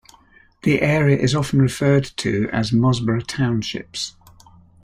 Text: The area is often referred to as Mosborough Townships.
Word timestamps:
The 0.63 0.81
area 0.81 1.15
is 1.15 1.35
often 1.35 1.61
referred 1.61 2.05
to 2.17 2.49
as 2.51 2.71
Mosborough 2.71 3.21
Townships. 3.27 4.15